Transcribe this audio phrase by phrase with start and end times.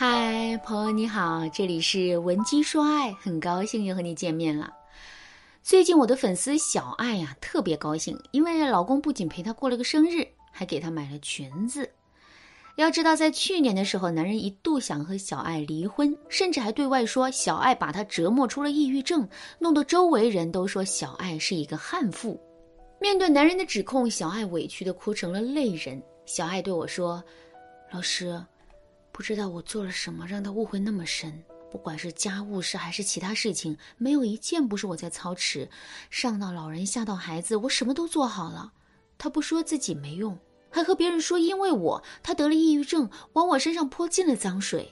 [0.00, 4.72] 嗨，朋友你好，这里是文姬说爱，很高兴又和你见面了。
[5.60, 11.90] 最近我的粉丝小爱呀特别高兴，因为老公不仅陪她过了个生日，还给她买了裙子。
[12.76, 19.28] 要知道，在去年的时候，男人一度想和小爱离婚，甚至还对外说小爱把他折磨出了抑郁症，
[19.58, 22.40] 弄得周围人都说小爱是一个悍妇。
[23.00, 26.00] 面对男人的指控，小爱委屈的哭成了泪人。
[26.24, 27.20] 小爱对我说
[27.90, 28.40] ：“老师。”
[29.18, 31.42] 不知道我做了什么，让他误会那么深。
[31.72, 35.68] 不管是家务事还是其他事情，没有一件不是我在操持。
[36.08, 38.72] 上到老人，下到孩子，我什么都做好了。
[39.18, 40.38] 他不说自己没用，
[40.70, 44.88] 还和别人说因为我他得了抑郁症，往我身上泼进了脏水。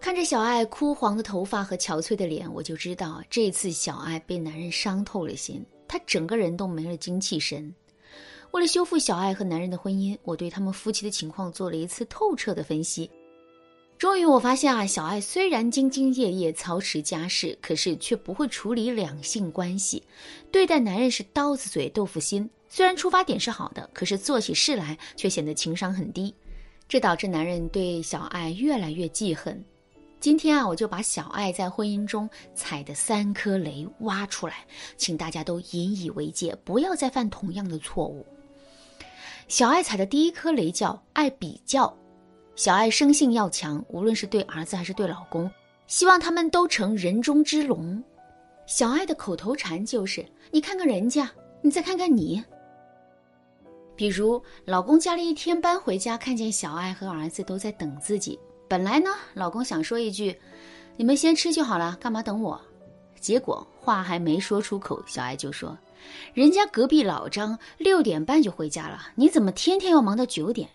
[0.00, 7.72] 看着小爱枯黄的头发和憔悴的脸，我就知道这次小爱被男人伤透了心，她整个人都没了精气神。
[8.50, 13.08] 为了修复小爱和男人的婚姻，我对他们夫妻的情况做了一次透彻的分析。
[13.98, 20.04] 终于，我发现啊，小爱虽然兢兢业业操持家事，可是却不会处理两性关系，
[20.52, 22.48] 对待男人是刀子嘴豆腐心。
[22.68, 26.32] 虽然出发点是好的，可是做起事来却显得情商很低，
[26.88, 29.64] 这导致男人对小爱越来越记恨。
[30.20, 34.64] 今天啊，我就把小爱在婚姻中踩的三颗雷挖出来，
[34.96, 38.24] 请大家都引以为戒，不要再犯同样的错误。
[39.48, 41.92] 小爱踩的第一颗雷叫爱比较。
[42.58, 45.48] 小爱生性要强，无论是对儿子还是对老公，
[45.86, 48.02] 希望他们都成人中之龙。
[48.66, 51.30] 小爱的口头禅就是：“你看看人家，
[51.62, 52.42] 你再看看你。”
[53.94, 58.36] 比如，老公加了一天班回家，看见小爱和儿子都在等自己。
[58.66, 60.36] 本来呢，老公想说一句
[60.98, 62.60] ：“你们先吃就好了，干嘛等我？”
[63.20, 65.78] 结果话还没说出口，小爱就说
[66.34, 70.68] ：“人家隔壁老张六点半就回家了，你怎么天天要忙到九点？”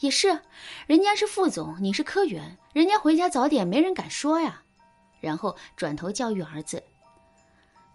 [0.00, 0.40] 也是，
[0.86, 4.62] 人家是副总，你是科员，人家回家早点，没人敢说呀。
[5.20, 6.82] 然后转头教育儿子：“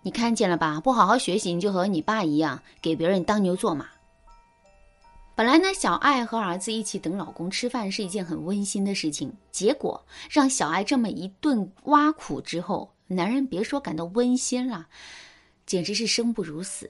[0.03, 0.79] 你看见了吧？
[0.79, 3.87] 不好好学习，你就和你爸一样，给别人当牛做马。”
[5.35, 9.99] 本来呢，小爱和儿子一起等老公吃饭是一件很温馨的事情，结果
[10.29, 14.85] 让小爱这么一顿挖苦之后，男人别说感到温馨了，
[15.65, 16.87] 简直是生不如死。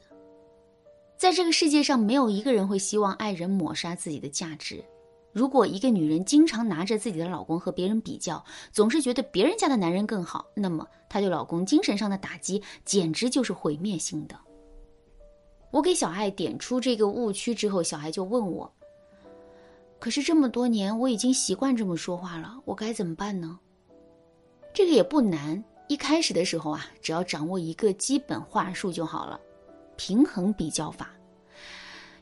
[1.17, 4.83] 在这个世界上，没有一个人会希望爱人抹杀自己的价值。
[5.35, 8.41] 如果一个女人经常拿着自己的老公和别人比较，
[8.71, 14.39] 总是觉得别人家的男人更好，那么她对老公精神上的打击简直就是毁灭性的。
[15.71, 18.73] 我给小爱点出这个误区之后，小爱就问我
[19.99, 23.59] ：“可是这么多年，我已经习惯这么说话了，我该怎么办呢？”
[24.73, 29.37] 这个也不难，一开始的时候啊，只要掌握一个基本话术就好了——
[29.97, 31.09] 平衡比较法。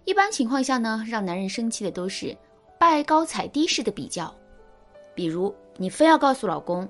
[0.03, 2.35] 一般情况下呢，让男人生气的都是。
[2.83, 4.35] 拜高踩低式的比较，
[5.16, 6.85] 比如你非要告诉老公，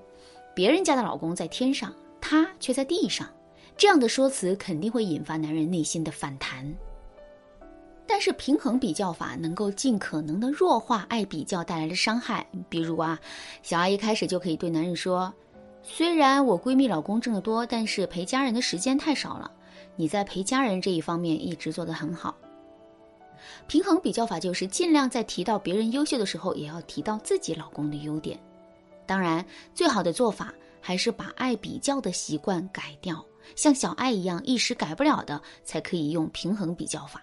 [0.56, 3.30] 别人家的老公在天上，他却在地上，
[3.78, 6.68] 这样的说辞肯定会引发男人内心的反弹。
[8.08, 12.44] 但是平衡比较法能够尽可能的弱化爱比较带来的伤害。
[12.68, 13.20] 比如啊，
[13.62, 15.32] 小阿一开始就可以对男人说
[15.84, 19.52] ：“虽然我闺蜜老公挣得多，但是陪家人的时间太少了，
[19.96, 22.36] 你在陪家人这一方面一直做得很好。”
[23.68, 28.40] 平衡比较法就是尽量在提到别人优秀的时候，也要提到自己老公的优点。
[29.06, 33.24] 当然，最好的做法还是把爱比较的习惯改掉。
[33.56, 37.22] 像小爱一样一时改不了的，才可以用平衡比较法。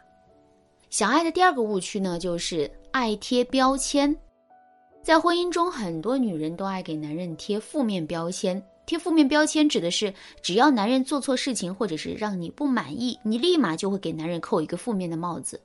[0.91, 4.14] 小爱的第二个误区呢，就是爱贴标签。
[5.02, 8.62] 在婚姻中，很多女人都爱给男人贴负面标签。
[8.84, 15.58] 贴负面标签指的是，只要男人做错事情，或者是让你不满意，你立马就会给男人扣一个负面的帽子。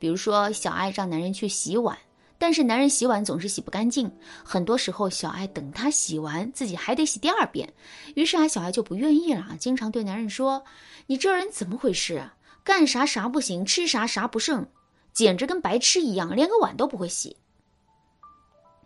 [0.00, 1.96] 比如说，小爱让男人去洗碗，
[2.38, 4.10] 但是男人洗碗总是洗不干净。
[4.42, 7.70] 很多时候，小爱等他洗完，自己还得洗第二遍。
[8.16, 10.64] 于是啊，小爱就不愿意了，经常对男人说
[11.06, 12.30] ：“你这人怎么回事？
[12.64, 14.66] 干啥啥不行，吃啥啥不剩，
[15.12, 17.36] 简直跟白痴一样，连个碗都不会洗。”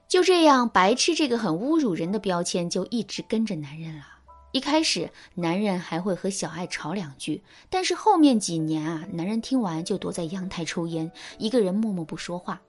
[0.08, 4.04] 就这样，白痴这个很侮辱人的标签就一直跟着男人了。
[4.54, 12.62] 一开始，男人还会和小爱吵两句，但是后面几年啊，男人听完就躲在阳台抽烟，一个人默默不说话。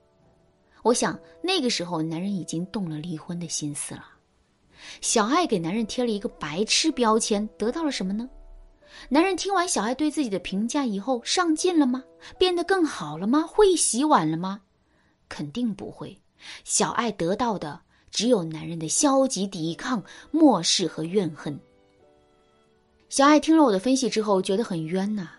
[0.82, 4.04] 我想那个时候，男人已经动了离婚的心思了。
[5.00, 8.28] 小爱给男人贴了一个白痴标签，得到了什么呢？
[9.08, 12.02] 男人听完小爱对自己的评价以后，上进了吗？
[12.36, 13.42] 变得更好了吗？
[13.42, 14.60] 会洗碗了吗？
[15.28, 16.20] 肯定不会。
[16.64, 17.80] 小爱得到的
[18.10, 21.56] 只有男人的消极抵抗、漠视和怨恨。
[23.08, 25.30] 小爱听了我的分析之后，觉得很冤呐。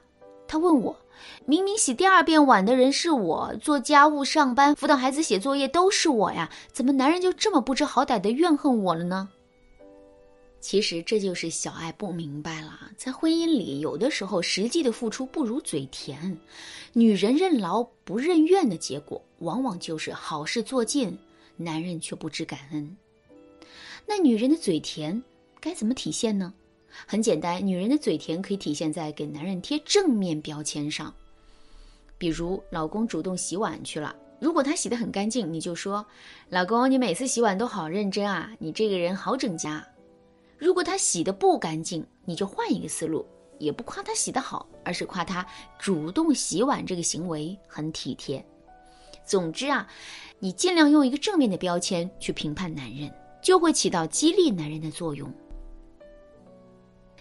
[0.48, 0.98] 她问我
[1.46, 9.30] ：“明明洗第二遍碗的人是我，做家务、上班、辅导孩子写作业都是我呀，怎么男人就这么不知好歹的怨恨我了呢？
[10.62, 16.38] 其实这就是小爱不明白了，在婚姻里，有的时候实际的付出不如嘴甜，
[16.94, 21.16] 女人任劳不任怨的结果，往往就是好事做尽，
[21.58, 22.98] 男人却不知感恩。
[24.06, 25.22] 那女人的嘴甜
[25.60, 26.54] 该怎么体现呢？
[27.06, 31.14] 很简单，女人的嘴甜可以体现在给男人贴正面标签上。
[32.18, 36.04] 比如，老公主动洗碗去了，如果他洗得很干净，你就说
[36.50, 39.70] ：“老公，你每次洗碗都好认真啊，你这个人好整洁。”
[40.58, 43.24] 如果他洗的不干净，你就换一个思路，
[43.60, 45.46] 也不夸他洗得好，而是夸他
[45.78, 48.44] 主动洗碗这个行为很体贴。
[49.24, 49.88] 总之啊，
[50.40, 55.32] 你尽量用一个正面的标签去评判男人，就会起到激励男人的作用。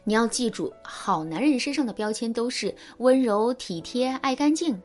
[0.08, 4.80] 你要记住，好男人身上的标签都是温柔、体贴、爱干净。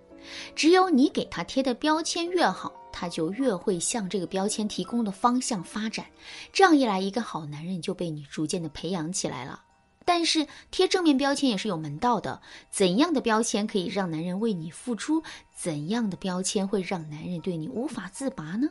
[0.56, 6.08] 只有你给他贴的标签越好，他就越会向这个标签提供的方向发展。
[6.52, 9.62] 这样一来，一个好男人就被你逐渐的培养起来了。
[10.04, 12.42] 但是贴正面标签也是有门道的。
[12.72, 15.22] 怎样的标签可以让男人为你付出？
[15.56, 18.68] 怎样的标签会让男人对你无法自拔呢？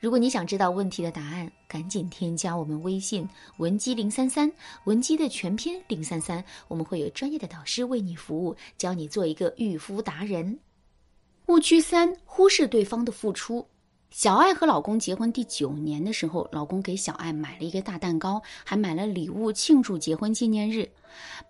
[0.00, 4.50] 如果你想知道问题的答案，赶紧添加我们微信文姬零三三，
[4.84, 10.58] 文姬的全拼零三三，我们会有专业的导师为你服务，教你做一个御夫达人。
[11.48, 13.66] 误区三：忽视对方的付出。
[14.10, 20.90] 小爱和老公结婚第九年的时候，老公给小爱买了一个大蛋糕，还买了礼物庆祝结婚纪念日。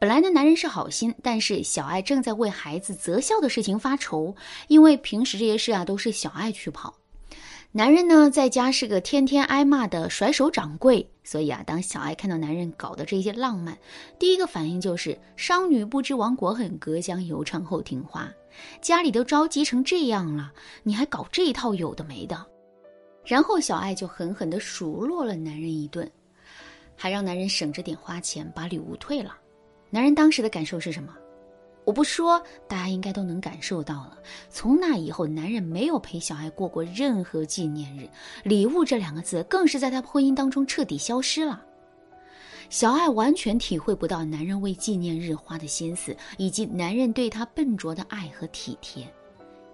[0.00, 4.34] 本来呢，男人是好心，但是小爱正在为孩子择校的事情发愁，
[4.66, 6.92] 因为平时这些事啊都是小爱去跑。
[7.72, 13.78] 男人呢，在家是个天天挨骂的甩手掌柜，所以啊，当小爱看到男人搞的这些浪漫，
[14.18, 18.28] 第一个反应就是“商女不知亡国恨，隔江犹唱后庭花”。
[18.82, 20.52] 家里都着急成这样了，
[20.82, 22.44] 你还搞这一套有的没的？
[23.24, 26.10] 然后小爱就狠狠地数落了男人一顿，
[26.96, 29.36] 还让男人省着点花钱，把礼物退了。
[29.90, 31.14] 男人当时的感受是什么？
[31.84, 34.18] 我不说，大家应该都能感受到了。
[34.48, 38.08] 从那以后，男人没有陪小爱过过任何纪念日，
[38.44, 41.64] 礼物这两个字更是在他婚姻当中彻底消失了。
[42.68, 49.04] 小爱完全体会不到男人为纪念日花的心思，以及男人对她笨拙的爱和体贴。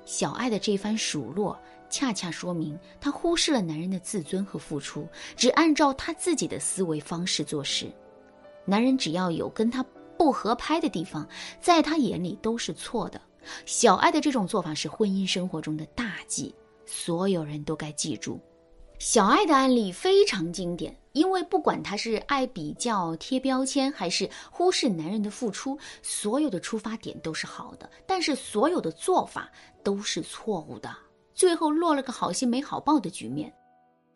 [0.07, 1.59] 小爱的这番数落，
[1.91, 5.07] 恰恰说明她忽视了男人的自尊和付出，
[5.37, 7.93] 只按照她自己的思维方式做事。
[8.65, 9.85] 男人只要有跟他。
[10.17, 11.27] 不合拍的地方，
[11.61, 13.21] 在他眼里都是错的。
[13.65, 16.55] 小爱的这种做法是婚姻生活中的大忌，
[16.85, 18.41] 所有人都该记住。
[18.99, 29.51] 小爱的案例非常经典，因为不管他是爱比较、贴标签，还是忽视男人的付出，所有的出发点都是好的，但是所有的做法
[29.85, 30.97] 都是错误的，
[31.35, 33.53] 最后落了个好心没好报的局面。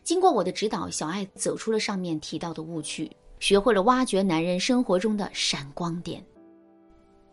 [0.03, 3.09] 经过我的指导，小爱走出了上面提到的误区。
[3.41, 6.25] 学会了挖掘男人生活中的闪光点。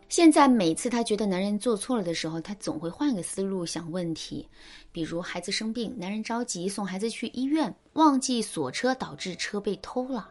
[0.10, 4.48] 现在每次她觉得男人做错了的时候，她总会换个思路想问题。
[4.92, 10.30] 比如孩子生病，男人着急送孩子去医院，忘记锁车，导致车被偷了。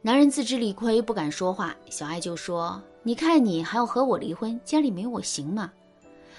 [0.00, 1.76] 男人自知理亏，不敢说话。
[1.90, 5.70] 小爱就说：“你看你还要和我离婚，家里没我行吗？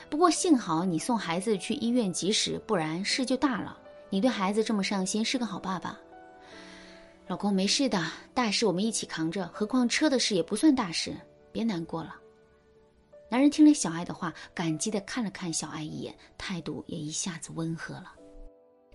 [0.10, 3.78] 不过幸好你送孩子去医院及时，不然事就大了。
[4.10, 5.96] 你对孩子这么上心，是个好爸爸。”
[7.28, 8.02] 老公没事的，
[8.34, 9.50] 大事我们一起扛着。
[9.54, 11.14] 何况车的事也不算大事，
[11.52, 12.16] 别难过了。
[13.30, 18.14] 男人听了小爱的话，感激的看了看小爱一眼，态度也一下子温和了。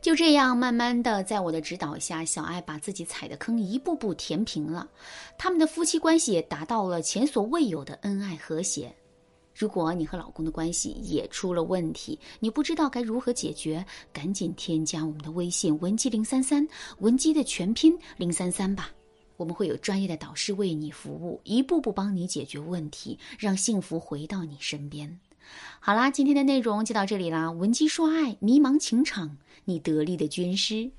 [0.00, 4.88] 就这样，慢慢的，在我的指导下，小爱把自己踩的坑一步步填平了，
[5.36, 8.90] 他们的夫妻关系也达到了前所未有的恩爱和谐。
[9.54, 16.66] 如果你和老公的关系也出了问题，你不知道该如何解决，赶紧添加我们的微信文姬零三三，
[16.98, 18.90] 文姬的全拼零三三吧。
[19.36, 25.18] 我们会有专业的导师为你服务，一步步帮你解决问题，让幸福回到你身边。
[25.80, 27.50] 好啦，今天的内容就到这里啦。
[27.50, 30.90] 文姬说爱，迷茫情场，你得力的军师。